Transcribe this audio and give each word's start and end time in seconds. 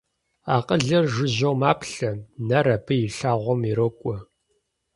Акъылыр 0.55 1.05
жыжьэу 1.13 1.55
маплъэ, 1.61 2.11
нэр 2.47 2.67
абы 2.75 2.95
и 3.05 3.09
лъагъуэм 3.17 3.61
ирокӏуэ. 3.69 4.15